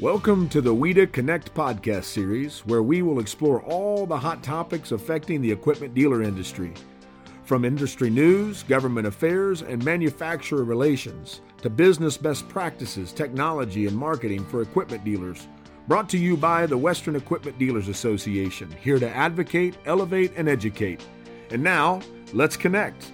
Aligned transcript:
Welcome 0.00 0.48
to 0.50 0.60
the 0.60 0.72
WEDA 0.72 1.10
Connect 1.10 1.52
podcast 1.54 2.04
series, 2.04 2.60
where 2.60 2.84
we 2.84 3.02
will 3.02 3.18
explore 3.18 3.62
all 3.62 4.06
the 4.06 4.16
hot 4.16 4.44
topics 4.44 4.92
affecting 4.92 5.42
the 5.42 5.50
equipment 5.50 5.92
dealer 5.92 6.22
industry. 6.22 6.72
From 7.42 7.64
industry 7.64 8.08
news, 8.08 8.62
government 8.62 9.08
affairs, 9.08 9.62
and 9.62 9.84
manufacturer 9.84 10.62
relations 10.62 11.40
to 11.62 11.68
business 11.68 12.16
best 12.16 12.48
practices, 12.48 13.12
technology, 13.12 13.88
and 13.88 13.96
marketing 13.96 14.44
for 14.44 14.62
equipment 14.62 15.04
dealers. 15.04 15.48
Brought 15.88 16.08
to 16.10 16.16
you 16.16 16.36
by 16.36 16.64
the 16.64 16.78
Western 16.78 17.16
Equipment 17.16 17.58
Dealers 17.58 17.88
Association, 17.88 18.70
here 18.80 19.00
to 19.00 19.10
advocate, 19.10 19.78
elevate, 19.84 20.30
and 20.36 20.48
educate. 20.48 21.04
And 21.50 21.60
now, 21.60 22.02
let's 22.32 22.56
connect. 22.56 23.10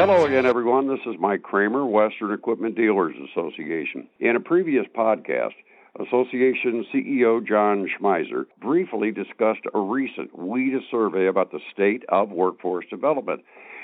Hello 0.00 0.24
again, 0.24 0.46
everyone. 0.46 0.88
This 0.88 1.04
is 1.04 1.20
Mike 1.20 1.42
Kramer, 1.42 1.84
Western 1.84 2.32
Equipment 2.32 2.74
Dealers 2.74 3.14
Association. 3.30 4.08
In 4.18 4.34
a 4.34 4.40
previous 4.40 4.86
podcast, 4.96 5.52
Association 6.00 6.86
CEO 6.90 7.46
John 7.46 7.86
Schmeiser 7.86 8.46
briefly 8.62 9.10
discussed 9.10 9.60
a 9.74 9.78
recent 9.78 10.34
WEDA 10.34 10.78
survey 10.90 11.26
about 11.26 11.52
the 11.52 11.60
state 11.70 12.02
of 12.08 12.30
workforce 12.30 12.86
development. 12.88 13.42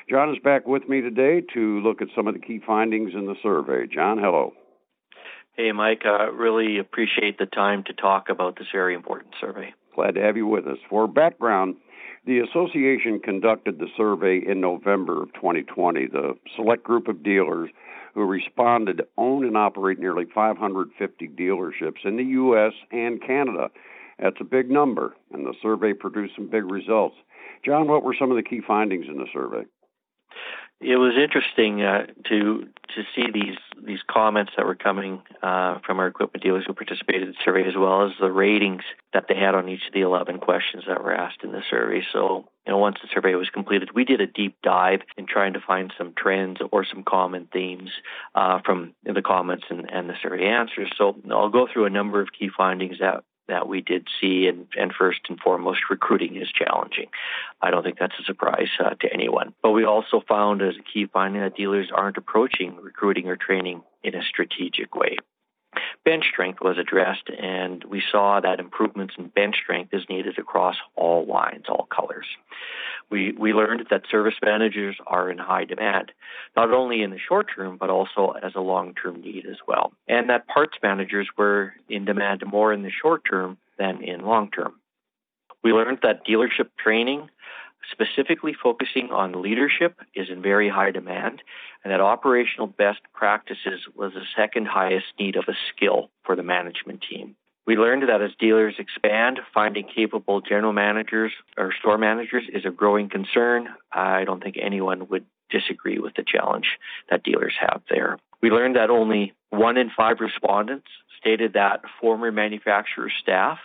John 0.08 0.30
is 0.30 0.38
back 0.42 0.66
with 0.66 0.88
me 0.88 1.02
today 1.02 1.42
to 1.52 1.80
look 1.80 2.00
at 2.00 2.08
some 2.16 2.26
of 2.26 2.32
the 2.32 2.40
key 2.40 2.62
findings 2.66 3.12
in 3.12 3.26
the 3.26 3.36
survey. 3.42 3.86
John, 3.86 4.16
hello. 4.16 4.54
Hey, 5.52 5.70
Mike. 5.72 6.06
I 6.06 6.28
uh, 6.28 6.30
really 6.30 6.78
appreciate 6.78 7.36
the 7.36 7.44
time 7.44 7.84
to 7.88 7.92
talk 7.92 8.30
about 8.30 8.56
this 8.56 8.68
very 8.72 8.94
important 8.94 9.34
survey. 9.38 9.74
Glad 9.94 10.14
to 10.14 10.22
have 10.22 10.38
you 10.38 10.46
with 10.46 10.66
us. 10.66 10.78
For 10.88 11.06
background, 11.06 11.76
the 12.26 12.40
association 12.40 13.20
conducted 13.20 13.78
the 13.78 13.88
survey 13.96 14.42
in 14.44 14.60
November 14.60 15.22
of 15.22 15.32
2020. 15.34 16.08
The 16.08 16.36
select 16.56 16.82
group 16.82 17.06
of 17.06 17.22
dealers 17.22 17.70
who 18.14 18.24
responded 18.24 19.02
own 19.16 19.44
and 19.44 19.56
operate 19.56 20.00
nearly 20.00 20.24
550 20.34 21.28
dealerships 21.28 22.04
in 22.04 22.16
the 22.16 22.24
U.S. 22.24 22.72
and 22.90 23.22
Canada. 23.24 23.70
That's 24.18 24.40
a 24.40 24.44
big 24.44 24.70
number, 24.70 25.14
and 25.32 25.46
the 25.46 25.54
survey 25.62 25.92
produced 25.92 26.34
some 26.34 26.48
big 26.48 26.64
results. 26.70 27.16
John, 27.64 27.86
what 27.86 28.02
were 28.02 28.16
some 28.18 28.30
of 28.30 28.36
the 28.36 28.42
key 28.42 28.60
findings 28.66 29.06
in 29.08 29.18
the 29.18 29.26
survey? 29.32 29.64
It 30.80 30.96
was 30.96 31.14
interesting 31.16 31.82
uh, 31.82 32.06
to 32.28 32.68
to 32.94 33.02
see 33.14 33.30
these 33.32 33.56
these 33.82 34.00
comments 34.10 34.52
that 34.56 34.66
were 34.66 34.74
coming 34.74 35.22
uh, 35.42 35.78
from 35.86 35.98
our 35.98 36.06
equipment 36.06 36.42
dealers 36.42 36.64
who 36.66 36.74
participated 36.74 37.22
in 37.22 37.28
the 37.28 37.34
survey, 37.44 37.66
as 37.66 37.76
well 37.76 38.06
as 38.06 38.12
the 38.20 38.30
ratings 38.30 38.82
that 39.12 39.24
they 39.28 39.36
had 39.36 39.54
on 39.54 39.68
each 39.68 39.86
of 39.86 39.94
the 39.94 40.00
11 40.00 40.38
questions 40.38 40.84
that 40.86 41.02
were 41.02 41.14
asked 41.14 41.42
in 41.42 41.52
the 41.52 41.62
survey. 41.70 42.02
So, 42.12 42.48
you 42.66 42.72
know, 42.72 42.78
once 42.78 42.96
the 43.00 43.08
survey 43.12 43.34
was 43.34 43.48
completed, 43.48 43.90
we 43.94 44.04
did 44.04 44.20
a 44.20 44.26
deep 44.26 44.56
dive 44.62 45.00
in 45.16 45.26
trying 45.26 45.54
to 45.54 45.60
find 45.60 45.92
some 45.96 46.14
trends 46.16 46.58
or 46.72 46.84
some 46.84 47.04
common 47.04 47.48
themes 47.52 47.90
uh, 48.34 48.60
from 48.64 48.94
the 49.04 49.22
comments 49.22 49.64
and, 49.70 49.90
and 49.90 50.08
the 50.10 50.14
survey 50.22 50.46
answers. 50.46 50.90
So, 50.98 51.16
I'll 51.30 51.48
go 51.48 51.66
through 51.72 51.86
a 51.86 51.90
number 51.90 52.20
of 52.20 52.28
key 52.38 52.50
findings 52.54 52.98
that 53.00 53.24
that 53.48 53.68
we 53.68 53.80
did 53.80 54.08
see, 54.20 54.46
and, 54.46 54.66
and 54.76 54.92
first 54.92 55.20
and 55.28 55.38
foremost, 55.38 55.80
recruiting 55.90 56.36
is 56.36 56.48
challenging. 56.52 57.06
I 57.60 57.70
don't 57.70 57.82
think 57.82 57.98
that's 57.98 58.18
a 58.20 58.24
surprise 58.24 58.68
uh, 58.78 58.90
to 58.90 59.12
anyone. 59.12 59.54
But 59.62 59.72
we 59.72 59.84
also 59.84 60.22
found 60.26 60.62
as 60.62 60.74
a 60.76 60.92
key 60.92 61.06
finding 61.06 61.42
that 61.42 61.56
dealers 61.56 61.90
aren't 61.94 62.16
approaching 62.16 62.76
recruiting 62.76 63.28
or 63.28 63.36
training 63.36 63.82
in 64.02 64.14
a 64.14 64.22
strategic 64.22 64.94
way. 64.94 65.16
Bench 66.04 66.24
strength 66.30 66.60
was 66.60 66.78
addressed, 66.78 67.28
and 67.28 67.84
we 67.84 68.02
saw 68.12 68.40
that 68.40 68.60
improvements 68.60 69.14
in 69.18 69.28
bench 69.28 69.56
strength 69.62 69.92
is 69.92 70.04
needed 70.08 70.38
across 70.38 70.76
all 70.94 71.26
lines, 71.26 71.64
all 71.68 71.86
colors. 71.94 72.26
We, 73.10 73.32
we 73.32 73.52
learned 73.52 73.86
that 73.90 74.02
service 74.10 74.34
managers 74.42 74.96
are 75.06 75.30
in 75.30 75.38
high 75.38 75.64
demand, 75.64 76.12
not 76.56 76.72
only 76.72 77.02
in 77.02 77.10
the 77.10 77.18
short 77.18 77.46
term, 77.54 77.76
but 77.78 77.88
also 77.88 78.34
as 78.42 78.52
a 78.56 78.60
long 78.60 78.94
term 78.94 79.20
need 79.20 79.46
as 79.46 79.58
well. 79.66 79.92
And 80.08 80.28
that 80.28 80.48
parts 80.48 80.78
managers 80.82 81.28
were 81.36 81.74
in 81.88 82.04
demand 82.04 82.42
more 82.46 82.72
in 82.72 82.82
the 82.82 82.90
short 82.90 83.22
term 83.28 83.58
than 83.78 84.02
in 84.02 84.22
long 84.22 84.50
term. 84.50 84.74
We 85.62 85.72
learned 85.72 86.00
that 86.02 86.26
dealership 86.26 86.68
training 86.78 87.28
specifically 87.92 88.54
focusing 88.60 89.10
on 89.10 89.42
leadership 89.42 90.00
is 90.14 90.28
in 90.28 90.42
very 90.42 90.68
high 90.68 90.90
demand, 90.90 91.42
and 91.84 91.92
that 91.92 92.00
operational 92.00 92.66
best 92.66 93.00
practices 93.14 93.80
was 93.94 94.12
the 94.12 94.24
second 94.36 94.66
highest 94.66 95.06
need 95.18 95.36
of 95.36 95.44
a 95.48 95.56
skill 95.72 96.10
for 96.24 96.36
the 96.36 96.42
management 96.42 97.04
team. 97.08 97.36
We 97.66 97.76
learned 97.76 98.08
that 98.08 98.22
as 98.22 98.30
dealers 98.38 98.76
expand, 98.78 99.40
finding 99.52 99.88
capable 99.92 100.40
general 100.40 100.72
managers 100.72 101.32
or 101.56 101.72
store 101.80 101.98
managers 101.98 102.44
is 102.52 102.64
a 102.64 102.70
growing 102.70 103.08
concern. 103.08 103.68
I 103.92 104.24
don't 104.24 104.42
think 104.42 104.56
anyone 104.60 105.08
would 105.08 105.24
disagree 105.50 105.98
with 105.98 106.14
the 106.14 106.24
challenge 106.26 106.78
that 107.10 107.24
dealers 107.24 107.54
have 107.60 107.82
there. 107.90 108.18
We 108.40 108.50
learned 108.50 108.76
that 108.76 108.90
only 108.90 109.32
one 109.50 109.76
in 109.76 109.90
five 109.96 110.18
respondents 110.20 110.86
stated 111.18 111.54
that 111.54 111.82
former 112.00 112.30
manufacturer 112.30 113.10
staff 113.22 113.58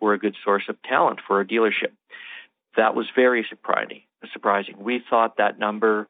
were 0.00 0.12
a 0.12 0.18
good 0.18 0.36
source 0.44 0.64
of 0.68 0.80
talent 0.82 1.20
for 1.26 1.40
a 1.40 1.46
dealership 1.46 1.92
that 2.78 2.94
was 2.94 3.06
very 3.14 3.44
surprising. 3.48 4.02
Surprising. 4.32 4.76
We 4.78 5.02
thought 5.10 5.36
that 5.36 5.58
number 5.58 6.08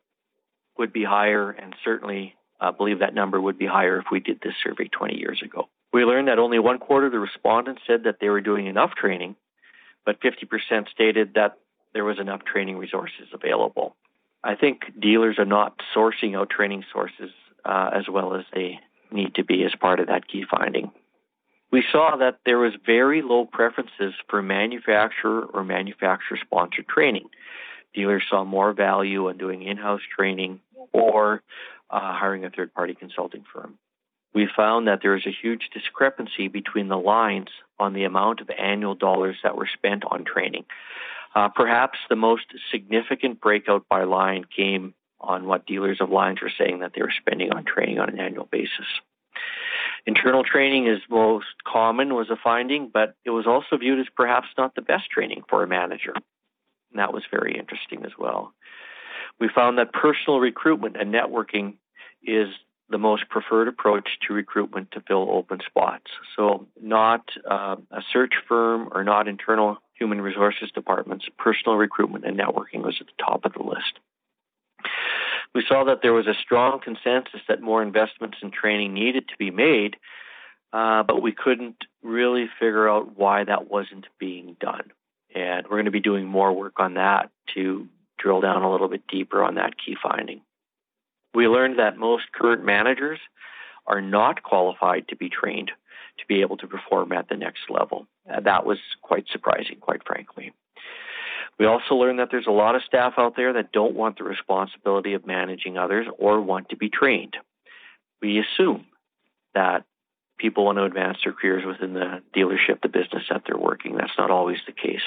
would 0.78 0.92
be 0.92 1.03
higher, 1.03 1.50
and 1.50 1.75
certainly 1.84 2.34
uh, 2.60 2.72
believe 2.72 3.00
that 3.00 3.15
number 3.15 3.41
would 3.41 3.59
be 3.59 3.66
higher 3.66 3.98
if 3.98 4.06
we 4.12 4.20
did 4.20 4.41
this 4.42 4.54
survey 4.62 4.88
20 4.88 5.16
years 5.16 5.42
ago. 5.42 5.69
We 5.93 6.04
learned 6.04 6.28
that 6.28 6.38
only 6.38 6.59
one 6.59 6.78
quarter 6.78 7.06
of 7.06 7.12
the 7.12 7.19
respondents 7.19 7.82
said 7.87 8.04
that 8.04 8.16
they 8.21 8.28
were 8.28 8.41
doing 8.41 8.66
enough 8.66 8.94
training, 8.94 9.37
but 10.04 10.21
50% 10.21 10.88
stated 10.88 11.34
that 11.34 11.59
there 11.94 12.04
was 12.04 12.19
enough 12.19 12.44
training 12.44 12.76
resources 12.76 13.28
available. 13.32 13.97
I 14.44 14.54
think 14.54 14.82
dealers 15.00 15.38
are 15.38 15.44
not 15.44 15.81
sourcing 15.97 16.37
out 16.37 16.50
training 16.50 16.84
sources 16.93 17.31
uh, 17.65 17.91
as 17.93 18.09
well 18.09 18.34
as 18.34 18.44
they 18.54 18.81
need 19.10 19.34
to 19.37 19.44
be 19.44 19.65
as 19.65 19.75
part 19.75 20.00
of 20.00 20.09
that 20.09 20.28
key 20.28 20.44
finding 20.48 20.93
we 21.71 21.84
saw 21.93 22.16
that 22.16 22.38
there 22.44 22.59
was 22.59 22.72
very 22.84 23.22
low 23.22 23.44
preferences 23.44 24.15
for 24.28 24.43
manufacturer 24.43 25.43
or 25.43 25.65
manufacturer 25.65 26.38
sponsored 26.41 26.88
training. 26.88 27.28
Dealers 27.94 28.22
saw 28.28 28.44
more 28.44 28.72
value 28.72 29.28
in 29.28 29.38
doing 29.38 29.62
in-house 29.62 30.00
training 30.16 30.60
or 30.93 31.43
uh, 31.91 32.15
hiring 32.15 32.44
a 32.44 32.50
third-party 32.50 32.94
consulting 32.94 33.44
firm. 33.53 33.78
We 34.34 34.49
found 34.55 34.87
that 34.89 35.00
there 35.03 35.16
is 35.16 35.27
a 35.27 35.33
huge 35.43 35.71
discrepancy 35.72 36.49
between 36.49 36.89
the 36.89 36.99
lines 36.99 37.49
on 37.78 37.93
the 37.93 38.05
amount 38.05 38.41
of 38.41 38.50
annual 38.50 38.94
dollars 38.94 39.37
that 39.43 39.56
were 39.56 39.69
spent 39.72 40.05
on 40.05 40.25
training. 40.25 40.65
Uh, 41.34 41.49
perhaps 41.49 41.99
the 42.09 42.16
most 42.16 42.44
significant 42.71 43.41
breakout 43.41 43.89
by 43.89 44.05
line 44.05 44.44
came 44.44 44.94
on 45.21 45.47
what 45.47 45.66
dealers 45.66 46.00
of 46.00 46.11
lines 46.11 46.41
were 46.41 46.53
saying 46.56 46.81
that 46.81 46.93
they 46.94 47.03
were 47.03 47.12
spending 47.16 47.53
on 47.53 47.65
training 47.65 47.99
on 47.99 48.09
an 48.09 48.21
annual 48.21 48.49
basis. 48.50 48.87
Internal 50.06 50.45
training 50.45 50.87
is 50.87 51.00
most 51.10 51.47
common, 51.66 52.15
was 52.15 52.31
a 52.31 52.37
finding, 52.37 52.89
but 52.89 53.15
it 53.25 53.31
was 53.31 53.47
also 53.47 53.77
viewed 53.77 53.99
as 53.99 54.06
perhaps 54.16 54.49
not 54.56 54.75
the 54.75 54.83
best 54.83 55.10
training 55.10 55.43
for 55.49 55.62
a 55.62 55.66
manager. 55.66 56.15
And 56.15 56.99
that 56.99 57.12
was 57.12 57.25
very 57.31 57.59
interesting 57.59 58.05
as 58.05 58.12
well. 58.19 58.53
We 59.39 59.49
found 59.49 59.78
that 59.78 59.93
personal 59.93 60.41
recruitment 60.41 60.97
and 60.97 61.12
networking 61.12 61.75
is 62.22 62.49
the 62.91 62.99
most 62.99 63.28
preferred 63.28 63.69
approach 63.69 64.09
to 64.26 64.34
recruitment 64.34 64.91
to 64.93 65.00
fill 65.00 65.28
open 65.31 65.60
spots. 65.66 66.10
So, 66.37 66.66
not 66.81 67.28
uh, 67.49 67.76
a 67.91 68.03
search 68.12 68.34
firm 68.49 68.88
or 68.93 69.04
not 69.04 69.28
internal 69.28 69.78
human 69.94 70.21
resources 70.21 70.71
departments, 70.75 71.27
personal 71.38 71.77
recruitment 71.77 72.25
and 72.25 72.38
networking 72.38 72.82
was 72.82 72.97
at 73.00 73.06
the 73.06 73.25
top 73.25 73.44
of 73.44 73.53
the 73.53 73.62
list 73.62 73.98
we 75.54 75.65
saw 75.66 75.84
that 75.84 76.00
there 76.03 76.12
was 76.12 76.27
a 76.27 76.34
strong 76.34 76.81
consensus 76.81 77.41
that 77.48 77.60
more 77.60 77.82
investments 77.82 78.38
in 78.43 78.50
training 78.50 78.94
needed 78.94 79.28
to 79.28 79.37
be 79.38 79.50
made, 79.50 79.97
uh, 80.72 81.03
but 81.03 81.22
we 81.22 81.33
couldn't 81.33 81.77
really 82.03 82.48
figure 82.59 82.89
out 82.89 83.16
why 83.16 83.45
that 83.45 83.71
wasn't 83.71 84.07
being 84.18 84.57
done. 84.60 84.92
And 85.34 85.65
we're 85.65 85.77
going 85.77 85.86
to 85.86 85.91
be 85.91 86.01
doing 86.01 86.27
more 86.27 86.53
work 86.53 86.74
on 86.78 86.95
that 86.95 87.30
to 87.54 87.89
drill 88.18 88.41
down 88.41 88.62
a 88.62 88.71
little 88.71 88.89
bit 88.89 89.07
deeper 89.07 89.42
on 89.42 89.57
that 89.57 89.74
key 89.78 89.97
finding. 90.03 90.42
We 91.38 91.46
learned 91.46 91.78
that 91.78 91.96
most 91.96 92.32
current 92.32 92.64
managers 92.64 93.20
are 93.86 94.00
not 94.00 94.42
qualified 94.42 95.06
to 95.06 95.14
be 95.14 95.28
trained 95.28 95.70
to 96.18 96.26
be 96.26 96.40
able 96.40 96.56
to 96.56 96.66
perform 96.66 97.12
at 97.12 97.28
the 97.28 97.36
next 97.36 97.70
level. 97.70 98.08
Uh, 98.28 98.40
that 98.40 98.66
was 98.66 98.78
quite 99.02 99.26
surprising, 99.30 99.76
quite 99.80 100.04
frankly. 100.04 100.52
We 101.56 101.66
also 101.66 101.94
learned 101.94 102.18
that 102.18 102.32
there's 102.32 102.48
a 102.48 102.50
lot 102.50 102.74
of 102.74 102.82
staff 102.82 103.12
out 103.18 103.36
there 103.36 103.52
that 103.52 103.70
don't 103.70 103.94
want 103.94 104.18
the 104.18 104.24
responsibility 104.24 105.14
of 105.14 105.28
managing 105.28 105.78
others 105.78 106.08
or 106.18 106.40
want 106.40 106.70
to 106.70 106.76
be 106.76 106.88
trained. 106.88 107.36
We 108.20 108.40
assume 108.40 108.86
that 109.54 109.84
people 110.38 110.64
want 110.64 110.78
to 110.78 110.84
advance 110.86 111.18
their 111.22 111.34
careers 111.34 111.64
within 111.64 111.94
the 111.94 112.20
dealership, 112.36 112.82
the 112.82 112.88
business 112.88 113.22
that 113.30 113.42
they're 113.46 113.56
working. 113.56 113.94
That's 113.94 114.18
not 114.18 114.32
always 114.32 114.58
the 114.66 114.72
case. 114.72 115.06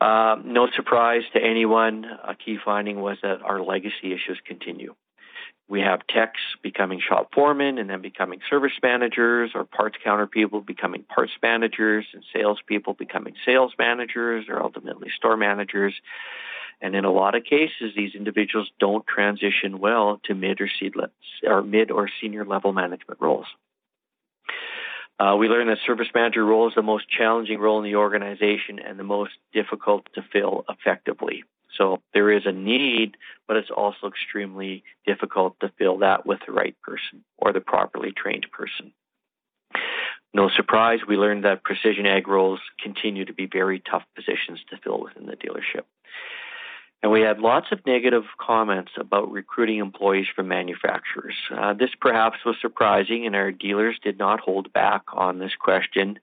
Uh, 0.00 0.36
no 0.44 0.68
surprise 0.76 1.22
to 1.32 1.40
anyone, 1.42 2.04
a 2.24 2.34
key 2.34 2.56
finding 2.64 3.00
was 3.00 3.18
that 3.22 3.42
our 3.42 3.60
legacy 3.60 4.12
issues 4.12 4.38
continue. 4.46 4.94
we 5.68 5.80
have 5.80 6.00
techs 6.06 6.40
becoming 6.62 7.00
shop 7.00 7.28
foremen 7.34 7.78
and 7.78 7.90
then 7.90 8.00
becoming 8.00 8.40
service 8.48 8.72
managers, 8.82 9.50
or 9.54 9.64
parts 9.64 9.98
counter 10.02 10.26
people 10.26 10.60
becoming 10.60 11.02
parts 11.02 11.32
managers, 11.42 12.06
and 12.14 12.24
salespeople 12.32 12.94
becoming 12.94 13.34
sales 13.44 13.72
managers, 13.78 14.46
or 14.48 14.62
ultimately 14.62 15.10
store 15.14 15.36
managers. 15.36 15.94
And 16.80 16.94
in 16.94 17.04
a 17.04 17.10
lot 17.10 17.34
of 17.34 17.44
cases, 17.44 17.92
these 17.94 18.14
individuals 18.14 18.70
don't 18.78 19.06
transition 19.06 19.78
well 19.78 20.20
to 20.24 20.34
mid 20.34 20.60
or, 20.60 20.68
or 21.44 21.62
mid 21.62 21.90
or 21.90 22.08
senior 22.20 22.44
level 22.44 22.72
management 22.72 23.20
roles. 23.20 23.46
Uh, 25.18 25.34
we 25.36 25.48
learned 25.48 25.68
that 25.68 25.78
service 25.84 26.06
manager 26.14 26.44
role 26.44 26.68
is 26.68 26.74
the 26.74 26.82
most 26.82 27.08
challenging 27.08 27.58
role 27.58 27.78
in 27.78 27.84
the 27.84 27.96
organization 27.96 28.78
and 28.78 28.98
the 28.98 29.04
most 29.04 29.32
difficult 29.52 30.06
to 30.14 30.22
fill 30.32 30.64
effectively. 30.68 31.42
So 31.76 32.00
there 32.14 32.30
is 32.30 32.42
a 32.46 32.52
need, 32.52 33.16
but 33.46 33.56
it's 33.56 33.70
also 33.70 34.06
extremely 34.06 34.84
difficult 35.06 35.58
to 35.60 35.72
fill 35.78 35.98
that 35.98 36.24
with 36.24 36.40
the 36.46 36.52
right 36.52 36.76
person 36.82 37.24
or 37.36 37.52
the 37.52 37.60
properly 37.60 38.12
trained 38.12 38.46
person. 38.52 38.92
No 40.34 40.50
surprise, 40.50 41.00
we 41.08 41.16
learned 41.16 41.44
that 41.44 41.64
precision 41.64 42.06
ag 42.06 42.28
roles 42.28 42.60
continue 42.80 43.24
to 43.24 43.32
be 43.32 43.46
very 43.46 43.80
tough 43.80 44.04
positions 44.14 44.60
to 44.70 44.76
fill 44.76 45.00
within 45.00 45.26
the 45.26 45.36
dealership. 45.36 45.84
And 47.02 47.12
we 47.12 47.20
had 47.20 47.38
lots 47.38 47.68
of 47.70 47.84
negative 47.86 48.24
comments 48.38 48.92
about 48.96 49.30
recruiting 49.30 49.78
employees 49.78 50.26
from 50.34 50.48
manufacturers. 50.48 51.34
Uh, 51.54 51.72
this 51.72 51.90
perhaps 52.00 52.38
was 52.44 52.56
surprising, 52.60 53.24
and 53.24 53.36
our 53.36 53.52
dealers 53.52 53.98
did 54.02 54.18
not 54.18 54.40
hold 54.40 54.72
back 54.72 55.02
on 55.12 55.38
this 55.38 55.54
question, 55.54 56.18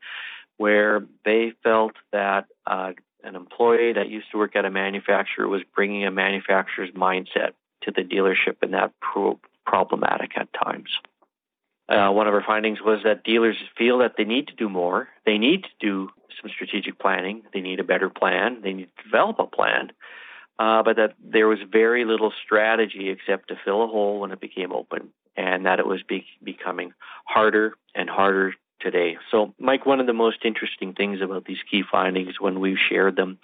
where 0.58 1.06
they 1.24 1.54
felt 1.64 1.94
that 2.12 2.48
uh, 2.68 2.92
an 3.24 3.36
employee 3.36 3.94
that 3.94 4.10
used 4.10 4.30
to 4.32 4.38
work 4.38 4.56
at 4.56 4.66
a 4.66 4.70
manufacturer 4.70 5.48
was 5.48 5.62
bringing 5.74 6.06
a 6.06 6.12
manufacturer's 6.12 6.92
mindset 6.92 7.52
to 7.84 7.92
the 7.92 8.02
dealership, 8.02 8.58
and 8.62 8.74
that 8.74 8.92
proved 9.00 9.46
problematic 9.66 10.32
at 10.36 10.50
times. 10.54 10.90
Uh, 11.88 12.10
one 12.10 12.28
of 12.28 12.34
our 12.34 12.44
findings 12.46 12.82
was 12.82 13.00
that 13.04 13.24
dealers 13.24 13.56
feel 13.78 14.00
that 14.00 14.16
they 14.18 14.26
need 14.26 14.48
to 14.48 14.56
do 14.56 14.68
more. 14.68 15.08
They 15.26 15.38
need 15.38 15.64
to 15.64 15.70
do 15.80 16.10
some 16.42 16.52
strategic 16.54 17.00
planning. 17.00 17.44
They 17.54 17.62
need 17.62 17.80
a 17.80 17.84
better 17.84 18.10
plan. 18.10 18.62
They 18.62 18.74
need 18.74 18.90
to 18.98 19.04
develop 19.04 19.40
a 19.40 19.46
plan 19.46 19.92
uh, 20.60 20.84
but 20.84 20.96
that 20.96 21.14
there 21.24 21.48
was 21.48 21.60
very 21.70 22.06
little 22.06 22.32
strategy 22.44 23.10
except 23.10 23.50
to 23.50 23.56
fill 23.64 23.84
a 23.84 23.88
hole 23.88 24.20
when 24.20 24.32
it 24.32 24.40
became 24.40 24.72
open, 24.72 25.10
and 25.36 25.66
that 25.66 25.80
it 25.80 25.86
was 25.86 26.02
be- 26.04 26.26
becoming 26.44 26.94
harder 27.26 27.74
and 27.94 28.10
harder 28.10 28.54
today. 28.80 29.18
So, 29.32 29.54
Mike, 29.60 29.86
one 29.86 30.00
of 30.00 30.08
the 30.08 30.14
most 30.14 30.46
interesting 30.46 30.94
things 30.94 31.20
about 31.22 31.46
these 31.46 31.58
key 31.70 31.84
findings 31.90 32.40
when 32.40 32.60
we 32.60 32.78
shared 32.78 33.16
them, 33.16 33.40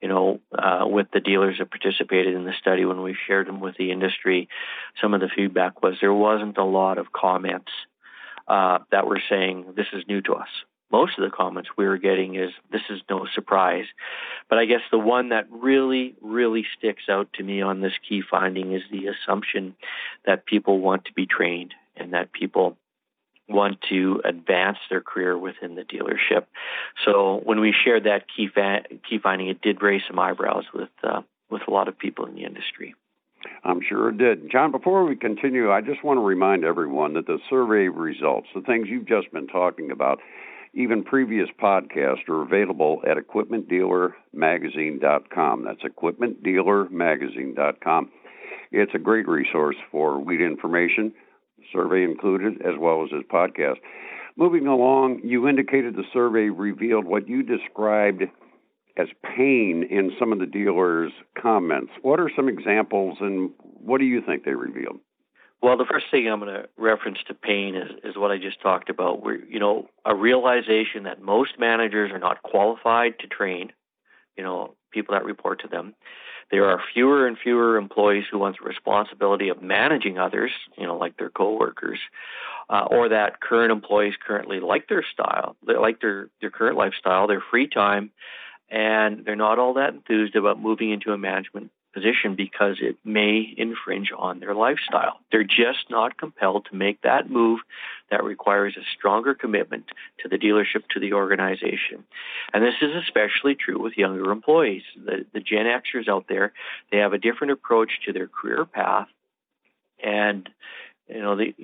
you 0.00 0.08
know, 0.08 0.40
uh, 0.56 0.84
with 0.86 1.08
the 1.12 1.20
dealers 1.20 1.58
that 1.58 1.70
participated 1.70 2.34
in 2.34 2.44
the 2.44 2.52
study, 2.60 2.84
when 2.84 3.02
we 3.02 3.16
shared 3.26 3.46
them 3.46 3.60
with 3.60 3.76
the 3.76 3.90
industry, 3.90 4.48
some 5.00 5.14
of 5.14 5.20
the 5.20 5.30
feedback 5.34 5.82
was 5.82 5.96
there 6.00 6.12
wasn't 6.12 6.58
a 6.58 6.64
lot 6.64 6.98
of 6.98 7.12
comments 7.12 7.70
uh, 8.48 8.78
that 8.90 9.06
were 9.06 9.20
saying 9.30 9.72
this 9.76 9.86
is 9.92 10.04
new 10.08 10.20
to 10.20 10.34
us 10.34 10.48
most 10.92 11.18
of 11.18 11.24
the 11.24 11.34
comments 11.34 11.70
we 11.76 11.86
were 11.86 11.96
getting 11.96 12.34
is 12.36 12.50
this 12.70 12.82
is 12.90 13.00
no 13.08 13.26
surprise. 13.34 13.86
But 14.48 14.58
I 14.58 14.66
guess 14.66 14.82
the 14.90 14.98
one 14.98 15.30
that 15.30 15.46
really, 15.50 16.14
really 16.20 16.64
sticks 16.78 17.04
out 17.08 17.32
to 17.34 17.42
me 17.42 17.62
on 17.62 17.80
this 17.80 17.94
key 18.06 18.22
finding 18.28 18.72
is 18.72 18.82
the 18.90 19.08
assumption 19.08 19.74
that 20.26 20.46
people 20.46 20.78
want 20.78 21.06
to 21.06 21.12
be 21.12 21.26
trained 21.26 21.74
and 21.96 22.12
that 22.12 22.32
people 22.32 22.76
want 23.48 23.78
to 23.88 24.20
advance 24.24 24.78
their 24.88 25.00
career 25.00 25.36
within 25.36 25.74
the 25.74 25.82
dealership. 25.82 26.44
So 27.04 27.40
when 27.44 27.60
we 27.60 27.74
shared 27.84 28.04
that 28.04 28.26
key 28.34 28.48
fa- 28.52 28.84
key 29.08 29.18
finding, 29.18 29.48
it 29.48 29.60
did 29.62 29.82
raise 29.82 30.02
some 30.06 30.18
eyebrows 30.18 30.64
with 30.72 30.90
uh, 31.02 31.22
with 31.50 31.62
a 31.68 31.70
lot 31.70 31.88
of 31.88 31.98
people 31.98 32.26
in 32.26 32.34
the 32.34 32.44
industry. 32.44 32.94
I'm 33.64 33.80
sure 33.86 34.08
it 34.08 34.18
did. 34.18 34.50
John, 34.50 34.70
before 34.70 35.04
we 35.04 35.16
continue, 35.16 35.70
I 35.70 35.80
just 35.80 36.04
want 36.04 36.18
to 36.18 36.22
remind 36.22 36.64
everyone 36.64 37.14
that 37.14 37.26
the 37.26 37.38
survey 37.50 37.88
results, 37.88 38.46
the 38.54 38.60
things 38.60 38.88
you've 38.88 39.08
just 39.08 39.32
been 39.32 39.48
talking 39.48 39.90
about, 39.90 40.20
even 40.74 41.04
previous 41.04 41.48
podcasts 41.62 42.26
are 42.28 42.42
available 42.42 43.02
at 43.06 43.18
equipmentdealermagazine.com. 43.18 45.64
That's 45.64 45.82
equipmentdealermagazine.com. 45.82 48.10
It's 48.70 48.94
a 48.94 48.98
great 48.98 49.28
resource 49.28 49.76
for 49.90 50.18
wheat 50.18 50.40
information, 50.40 51.12
survey 51.72 52.04
included, 52.04 52.62
as 52.62 52.78
well 52.78 53.04
as 53.04 53.10
this 53.10 53.24
podcast. 53.30 53.76
Moving 54.36 54.66
along, 54.66 55.20
you 55.24 55.46
indicated 55.46 55.94
the 55.94 56.04
survey 56.12 56.48
revealed 56.48 57.04
what 57.04 57.28
you 57.28 57.42
described 57.42 58.22
as 58.96 59.08
pain 59.36 59.84
in 59.90 60.12
some 60.18 60.32
of 60.32 60.38
the 60.38 60.46
dealers' 60.46 61.12
comments. 61.40 61.92
What 62.00 62.18
are 62.18 62.30
some 62.34 62.48
examples, 62.48 63.18
and 63.20 63.50
what 63.60 63.98
do 63.98 64.06
you 64.06 64.22
think 64.24 64.44
they 64.44 64.54
revealed? 64.54 65.00
Well, 65.62 65.76
the 65.76 65.84
first 65.84 66.06
thing 66.10 66.28
I'm 66.28 66.40
going 66.40 66.52
to 66.52 66.68
reference 66.76 67.18
to 67.28 67.34
pain 67.34 67.76
is, 67.76 67.90
is 68.02 68.16
what 68.16 68.32
I 68.32 68.38
just 68.38 68.60
talked 68.60 68.90
about. 68.90 69.22
Where 69.22 69.36
you 69.44 69.60
know 69.60 69.88
a 70.04 70.14
realization 70.14 71.04
that 71.04 71.22
most 71.22 71.52
managers 71.58 72.10
are 72.10 72.18
not 72.18 72.42
qualified 72.42 73.20
to 73.20 73.28
train. 73.28 73.72
You 74.36 74.42
know, 74.42 74.74
people 74.90 75.14
that 75.14 75.24
report 75.24 75.60
to 75.60 75.68
them. 75.68 75.94
There 76.50 76.68
are 76.68 76.82
fewer 76.92 77.26
and 77.26 77.38
fewer 77.38 77.76
employees 77.76 78.24
who 78.30 78.38
want 78.38 78.56
the 78.60 78.68
responsibility 78.68 79.48
of 79.50 79.62
managing 79.62 80.18
others. 80.18 80.50
You 80.76 80.86
know, 80.86 80.96
like 80.96 81.16
their 81.16 81.30
coworkers, 81.30 82.00
uh, 82.68 82.88
or 82.90 83.08
that 83.10 83.40
current 83.40 83.70
employees 83.70 84.14
currently 84.26 84.58
like 84.58 84.88
their 84.88 85.04
style, 85.12 85.54
like 85.64 86.00
their 86.00 86.28
their 86.40 86.50
current 86.50 86.76
lifestyle, 86.76 87.28
their 87.28 87.42
free 87.52 87.68
time, 87.68 88.10
and 88.68 89.24
they're 89.24 89.36
not 89.36 89.60
all 89.60 89.74
that 89.74 89.94
enthused 89.94 90.34
about 90.34 90.60
moving 90.60 90.90
into 90.90 91.12
a 91.12 91.18
management 91.18 91.70
position 91.92 92.34
because 92.36 92.76
it 92.80 92.96
may 93.04 93.54
infringe 93.56 94.12
on 94.16 94.40
their 94.40 94.54
lifestyle. 94.54 95.18
They're 95.30 95.44
just 95.44 95.90
not 95.90 96.16
compelled 96.16 96.66
to 96.70 96.76
make 96.76 97.02
that 97.02 97.30
move 97.30 97.60
that 98.10 98.24
requires 98.24 98.76
a 98.76 98.84
stronger 98.96 99.34
commitment 99.34 99.86
to 100.20 100.28
the 100.28 100.38
dealership, 100.38 100.86
to 100.90 101.00
the 101.00 101.12
organization. 101.14 102.04
And 102.52 102.62
this 102.62 102.74
is 102.82 102.90
especially 102.94 103.54
true 103.54 103.80
with 103.80 103.96
younger 103.96 104.30
employees. 104.30 104.82
The, 104.96 105.24
the 105.32 105.40
Gen 105.40 105.66
Xers 105.66 106.08
out 106.08 106.26
there, 106.28 106.52
they 106.90 106.98
have 106.98 107.12
a 107.12 107.18
different 107.18 107.52
approach 107.52 107.90
to 108.06 108.12
their 108.12 108.28
career 108.28 108.64
path. 108.64 109.08
And 110.02 110.48
you 111.14 111.20
know, 111.20 111.36
the, 111.36 111.54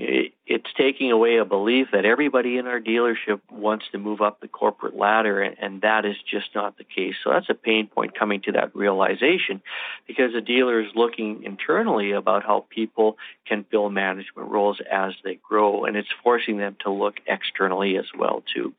it's 0.47 0.73
taking 0.77 1.11
away 1.11 1.37
a 1.37 1.45
belief 1.45 1.89
that 1.93 2.05
everybody 2.05 2.59
in 2.59 2.67
our 2.67 2.81
dealership 2.81 3.41
wants 3.51 3.87
to 3.93 3.99
move 3.99 4.21
up 4.21 4.41
the 4.41 4.49
corporate 4.49 4.97
ladder, 4.97 5.41
and, 5.41 5.57
and 5.59 5.81
that 5.83 6.05
is 6.05 6.17
just 6.31 6.55
not 6.55 6.77
the 6.77 6.85
case. 6.85 7.15
So 7.25 7.31
that's 7.31 7.49
a 7.49 7.55
pain 7.55 7.87
point 7.87 8.19
coming 8.19 8.43
to 8.43 8.53
that 8.53 8.77
realization 8.77 9.63
because 10.07 10.33
the 10.33 10.41
dealer 10.41 10.81
is 10.81 10.89
looking 10.95 11.45
internally 11.45 12.13
about 12.13 12.45
how 12.45 12.67
people 12.69 13.17
can 13.47 13.65
fill 13.71 13.89
management 13.89 14.51
roles 14.51 14.81
as 14.91 15.15
they 15.25 15.37
grow, 15.37 15.85
and 15.85 15.97
it's 15.97 16.09
forcing 16.23 16.59
them 16.59 16.77
to 16.81 16.91
look 16.91 17.17
externally 17.27 17.97
as 17.97 18.07
well 18.17 18.43
too. 18.55 18.75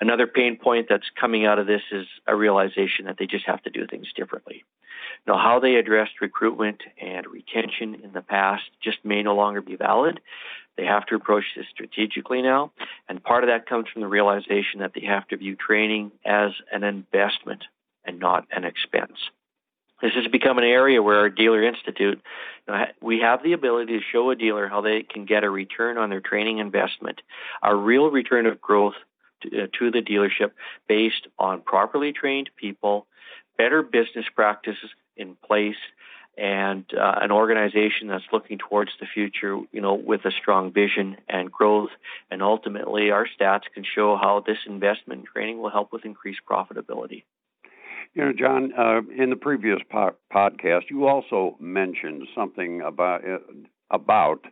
Another 0.00 0.26
pain 0.26 0.56
point 0.56 0.86
that's 0.88 1.10
coming 1.18 1.46
out 1.46 1.58
of 1.58 1.66
this 1.66 1.82
is 1.90 2.06
a 2.26 2.36
realization 2.36 3.06
that 3.06 3.16
they 3.18 3.26
just 3.26 3.46
have 3.46 3.62
to 3.62 3.70
do 3.70 3.86
things 3.86 4.08
differently. 4.14 4.64
Now, 5.26 5.38
how 5.38 5.60
they 5.60 5.76
addressed 5.76 6.20
recruitment 6.20 6.82
and 7.00 7.26
retention 7.26 7.96
in 8.02 8.12
the 8.12 8.22
past 8.22 8.64
just 8.82 9.04
may 9.04 9.22
no 9.22 9.34
longer 9.34 9.60
be 9.60 9.76
valid. 9.76 10.20
They 10.76 10.84
have 10.84 11.06
to 11.06 11.14
approach 11.14 11.44
this 11.56 11.66
strategically 11.70 12.42
now. 12.42 12.72
And 13.08 13.22
part 13.22 13.42
of 13.42 13.48
that 13.48 13.66
comes 13.66 13.86
from 13.88 14.02
the 14.02 14.08
realization 14.08 14.80
that 14.80 14.92
they 14.94 15.06
have 15.06 15.26
to 15.28 15.36
view 15.36 15.56
training 15.56 16.12
as 16.24 16.52
an 16.70 16.84
investment 16.84 17.64
and 18.04 18.20
not 18.20 18.46
an 18.50 18.64
expense. 18.64 19.18
This 20.02 20.12
has 20.12 20.26
become 20.26 20.58
an 20.58 20.64
area 20.64 21.02
where 21.02 21.20
our 21.20 21.30
Dealer 21.30 21.62
Institute, 21.62 22.20
we 23.00 23.20
have 23.20 23.42
the 23.42 23.54
ability 23.54 23.98
to 23.98 24.04
show 24.12 24.30
a 24.30 24.36
dealer 24.36 24.68
how 24.68 24.82
they 24.82 25.02
can 25.02 25.24
get 25.24 25.42
a 25.42 25.50
return 25.50 25.96
on 25.96 26.10
their 26.10 26.20
training 26.20 26.58
investment, 26.58 27.22
a 27.62 27.74
real 27.74 28.10
return 28.10 28.44
of 28.44 28.60
growth 28.60 28.94
to, 29.42 29.62
uh, 29.62 29.66
to 29.78 29.90
the 29.90 30.02
dealership 30.02 30.50
based 30.88 31.26
on 31.38 31.60
properly 31.62 32.12
trained 32.12 32.50
people, 32.56 33.06
better 33.56 33.82
business 33.82 34.26
practices 34.34 34.90
in 35.16 35.36
place, 35.46 35.76
and 36.38 36.84
uh, 36.94 37.14
an 37.22 37.32
organization 37.32 38.08
that's 38.08 38.24
looking 38.32 38.58
towards 38.58 38.90
the 39.00 39.06
future, 39.06 39.58
you 39.72 39.80
know, 39.80 39.94
with 39.94 40.24
a 40.26 40.30
strong 40.30 40.70
vision 40.70 41.16
and 41.28 41.50
growth. 41.50 41.90
And 42.30 42.42
ultimately, 42.42 43.10
our 43.10 43.26
stats 43.26 43.62
can 43.72 43.84
show 43.84 44.16
how 44.16 44.44
this 44.46 44.58
investment 44.66 45.20
in 45.20 45.26
training 45.26 45.60
will 45.60 45.70
help 45.70 45.92
with 45.92 46.04
increased 46.04 46.40
profitability. 46.48 47.24
You 48.14 48.26
know, 48.26 48.32
John, 48.32 48.72
uh, 48.78 49.00
in 49.16 49.30
the 49.30 49.36
previous 49.36 49.78
po- 49.90 50.16
podcast, 50.32 50.90
you 50.90 51.06
also 51.06 51.56
mentioned 51.60 52.26
something 52.34 52.80
about 52.82 53.28
uh, 53.28 53.38
about 53.90 54.44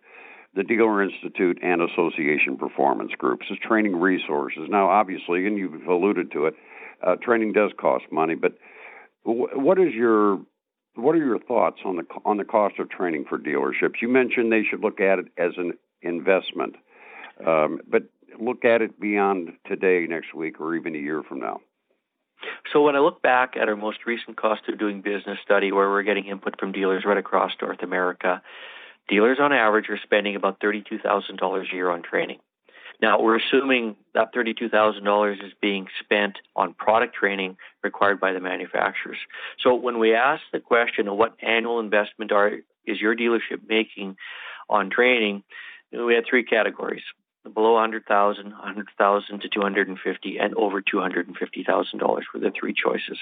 the 0.54 0.62
Dealer 0.62 1.02
Institute 1.02 1.58
and 1.62 1.82
Association 1.82 2.56
Performance 2.56 3.12
Groups 3.18 3.46
as 3.50 3.58
training 3.58 3.96
resources. 3.96 4.68
Now, 4.68 4.88
obviously, 4.88 5.46
and 5.46 5.58
you've 5.58 5.86
alluded 5.86 6.30
to 6.32 6.46
it, 6.46 6.54
uh, 7.04 7.16
training 7.16 7.52
does 7.52 7.72
cost 7.78 8.04
money. 8.10 8.34
But 8.34 8.56
what 9.24 9.78
is 9.78 9.92
your 9.94 10.40
what 10.96 11.16
are 11.16 11.24
your 11.24 11.40
thoughts 11.40 11.78
on 11.84 11.96
the 11.96 12.04
on 12.24 12.36
the 12.36 12.44
cost 12.44 12.78
of 12.78 12.88
training 12.88 13.24
for 13.28 13.38
dealerships? 13.38 14.00
You 14.00 14.08
mentioned 14.08 14.52
they 14.52 14.64
should 14.64 14.80
look 14.80 15.00
at 15.00 15.18
it 15.18 15.26
as 15.36 15.52
an 15.56 15.72
investment, 16.02 16.76
um, 17.44 17.80
but 17.88 18.04
look 18.40 18.64
at 18.64 18.82
it 18.82 19.00
beyond 19.00 19.52
today, 19.66 20.06
next 20.08 20.34
week, 20.34 20.60
or 20.60 20.74
even 20.74 20.94
a 20.94 20.98
year 20.98 21.22
from 21.22 21.40
now. 21.40 21.60
So 22.72 22.82
when 22.82 22.94
I 22.94 22.98
look 22.98 23.22
back 23.22 23.56
at 23.60 23.68
our 23.68 23.76
most 23.76 24.06
recent 24.06 24.36
cost 24.36 24.62
of 24.68 24.78
doing 24.78 25.00
business 25.00 25.38
study, 25.42 25.72
where 25.72 25.88
we're 25.88 26.02
getting 26.02 26.26
input 26.26 26.58
from 26.60 26.72
dealers 26.72 27.04
right 27.04 27.16
across 27.16 27.52
North 27.60 27.82
America, 27.82 28.42
dealers 29.08 29.38
on 29.40 29.52
average 29.52 29.88
are 29.88 29.98
spending 30.02 30.36
about 30.36 30.60
$32,000 30.60 31.72
a 31.72 31.74
year 31.74 31.90
on 31.90 32.02
training. 32.02 32.38
Now, 33.00 33.20
we're 33.20 33.38
assuming 33.38 33.96
that 34.14 34.32
$32,000 34.34 35.44
is 35.44 35.52
being 35.60 35.88
spent 36.00 36.38
on 36.54 36.74
product 36.74 37.14
training 37.14 37.56
required 37.82 38.20
by 38.20 38.32
the 38.32 38.40
manufacturers. 38.40 39.18
So 39.60 39.74
when 39.74 39.98
we 39.98 40.14
ask 40.14 40.42
the 40.52 40.60
question 40.60 41.08
of 41.08 41.16
what 41.16 41.34
annual 41.42 41.80
investment 41.80 42.32
are 42.32 42.52
is 42.86 43.00
your 43.00 43.16
dealership 43.16 43.68
making 43.68 44.16
on 44.68 44.90
training, 44.90 45.42
we 45.92 46.14
had 46.14 46.24
three 46.28 46.44
categories. 46.44 47.02
Below 47.52 47.74
100,000, 47.74 48.52
100,000 48.52 49.40
to 49.40 49.48
250 49.50 50.38
and 50.38 50.54
over 50.54 50.80
$250,000 50.80 52.00
were 52.32 52.40
the 52.40 52.52
three 52.58 52.72
choices. 52.72 53.18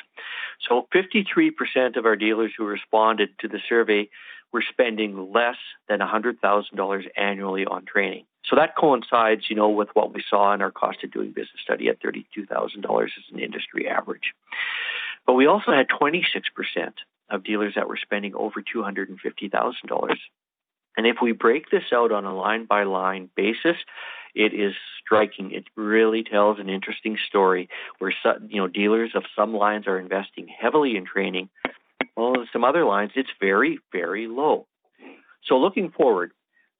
So 0.69 0.87
53% 0.95 1.97
of 1.97 2.07
our 2.07 2.15
dealers 2.15 2.53
who 2.57 2.65
responded 2.65 3.31
to 3.41 3.49
the 3.49 3.59
survey 3.69 4.09
were 4.53 4.63
spending 4.63 5.33
less 5.33 5.57
than 5.89 6.01
$100,000 6.01 7.09
annually 7.17 7.65
on 7.65 7.85
training. 7.85 8.25
So 8.45 8.57
that 8.57 8.77
coincides, 8.77 9.49
you 9.49 9.57
know, 9.57 9.71
with 9.71 9.89
what 9.95 10.13
we 10.13 10.23
saw 10.29 10.53
in 10.53 10.63
our 10.63 10.71
cost 10.71 11.05
of 11.05 11.13
doing 11.13 11.31
business 11.31 11.61
study 11.63 11.89
at 11.89 12.03
$32,000 12.03 13.05
as 13.05 13.11
an 13.33 13.39
industry 13.39 13.89
average. 13.89 14.35
But 15.27 15.35
we 15.35 15.47
also 15.47 15.73
had 15.73 15.89
26% 15.89 16.93
of 17.31 17.45
dealers 17.45 17.75
that 17.77 17.89
were 17.89 17.97
spending 17.97 18.35
over 18.35 18.63
$250,000. 18.63 20.17
And 20.97 21.07
if 21.07 21.17
we 21.23 21.33
break 21.33 21.71
this 21.71 21.85
out 21.93 22.13
on 22.13 22.25
a 22.25 22.35
line 22.35 22.67
by 22.67 22.83
line 22.83 23.31
basis, 23.35 23.77
it 24.35 24.53
is 24.53 24.75
striking. 25.03 25.53
It 25.53 25.65
really 25.77 26.23
tells 26.23 26.59
an 26.59 26.69
interesting 26.69 27.19
story 27.27 27.69
where 27.99 28.13
you 28.49 28.61
know 28.61 28.69
dealers 28.69 29.13
of 29.15 29.25
some 29.37 29.55
lines 29.55 29.87
are 29.87 29.99
investing 29.99 30.49
heavily 30.49 30.97
in 30.97 31.05
training, 31.05 31.49
while 32.15 32.35
some 32.53 32.65
other 32.65 32.85
lines 32.85 33.13
it's 33.15 33.31
very 33.41 33.79
very 33.93 34.27
low. 34.27 34.67
So 35.45 35.59
looking 35.59 35.91
forward, 35.91 36.33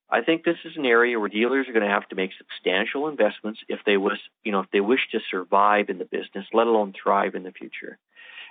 I 0.09 0.21
think 0.21 0.45
this 0.45 0.59
is 0.65 0.77
an 0.77 0.87
area 0.87 1.19
where 1.19 1.29
dealers 1.29 1.69
are 1.69 1.73
going 1.73 1.85
to 1.85 1.91
have 1.91 2.09
to 2.11 2.17
make 2.17 2.31
substantial 2.37 3.09
investments 3.09 3.61
if 3.69 3.81
they 3.87 3.97
wish, 3.97 4.21
you 4.45 4.53
know, 4.53 4.61
if 4.61 4.71
they 4.71 4.81
wish 4.81 5.09
to 5.13 5.21
survive 5.31 5.89
in 5.89 5.99
the 5.99 6.05
business, 6.05 6.47
let 6.53 6.67
alone 6.67 6.93
thrive 6.93 7.35
in 7.35 7.45
the 7.45 7.51
future. 7.51 7.99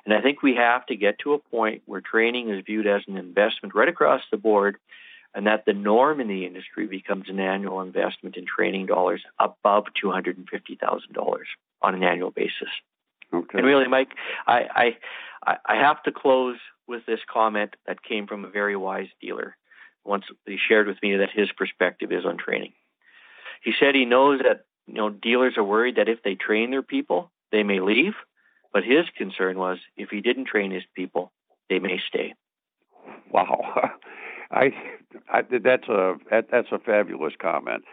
And 0.04 0.14
I 0.14 0.22
think 0.22 0.42
we 0.42 0.56
have 0.56 0.86
to 0.88 0.96
get 0.96 1.20
to 1.20 1.34
a 1.34 1.40
point 1.40 1.84
where 1.86 2.02
training 2.02 2.50
is 2.50 2.64
viewed 2.66 2.88
as 2.88 3.04
an 3.08 3.16
investment 3.16 3.76
right 3.76 3.88
across 3.88 4.22
the 4.32 4.38
board, 4.38 4.78
and 5.36 5.46
that 5.46 5.66
the 5.66 5.74
norm 5.74 6.20
in 6.20 6.28
the 6.28 6.46
industry 6.46 6.88
becomes 6.88 7.30
an 7.30 7.40
annual 7.40 7.82
investment 7.82 8.36
in 8.36 8.46
training 8.46 8.88
dollars 8.88 9.22
above 9.40 9.86
two 9.94 10.12
hundred 10.12 10.38
and 10.38 10.50
fifty 10.50 10.76
thousand 10.76 11.14
dollars 11.14 11.48
on 11.82 11.94
an 11.94 12.04
annual 12.04 12.32
basis. 12.32 12.70
Okay. 13.34 13.60
And 13.60 13.66
really, 13.66 13.88
Mike, 13.88 14.10
I, 14.46 14.68
I 14.76 14.98
I 15.46 15.76
have 15.76 16.04
to 16.04 16.12
close 16.12 16.58
with 16.88 17.06
this 17.06 17.20
comment 17.32 17.76
that 17.88 18.04
came 18.04 18.28
from 18.28 18.46
a 18.46 18.50
very 18.50 18.76
wise 18.76 19.08
dealer 19.20 19.56
once 20.04 20.26
he 20.46 20.58
shared 20.58 20.88
with 20.88 20.98
me 21.02 21.18
that 21.18 21.30
his 21.34 21.52
perspective 21.52 22.12
is 22.12 22.26
on 22.26 22.38
training. 22.38 22.74
He 23.64 23.74
said 23.80 23.96
he 23.96 24.06
knows 24.06 24.42
that 24.44 24.66
you 24.88 24.96
know 24.96 25.10
dealers 25.10 25.58
are 25.58 25.64
worried 25.64 25.96
that 25.96 26.10
if 26.10 26.24
they 26.24 26.36
train 26.36 26.72
their 26.72 26.82
people, 26.82 27.32
they 27.52 27.64
may 27.64 27.80
leave, 27.80 28.14
but 28.74 28.84
his 28.84 29.06
concern 29.18 29.58
was 29.58 29.78
if 29.98 30.10
he 30.10 30.22
didn't 30.22 30.46
train 30.46 30.72
his 30.72 30.84
people, 30.96 31.32
they 31.70 31.80
may 31.80 32.00
stay. 32.08 32.34
Wow, 33.32 33.92
I, 34.52 34.74
I 35.32 35.42
that's 35.42 35.88
a 35.88 36.16
that, 36.30 36.48
that's 36.52 36.72
a 36.72 36.80
fabulous 36.80 37.34
comment. 37.40 37.84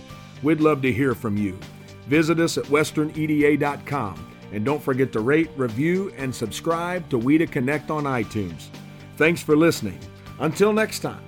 we'd 0.41 0.61
love 0.61 0.81
to 0.83 0.93
hear 0.93 1.15
from 1.15 1.35
you. 1.35 1.59
Visit 2.07 2.39
us 2.39 2.57
at 2.57 2.63
westerneda.com 2.67 4.31
and 4.53 4.63
don't 4.63 4.81
forget 4.81 5.11
to 5.11 5.19
rate, 5.19 5.49
review, 5.57 6.09
and 6.15 6.33
subscribe 6.33 7.09
to 7.09 7.19
WEDA 7.19 7.51
Connect 7.51 7.91
on 7.91 8.05
iTunes. 8.05 8.67
Thanks 9.17 9.43
for 9.43 9.57
listening. 9.57 9.99
Until 10.39 10.71
next 10.71 10.99
time. 10.99 11.25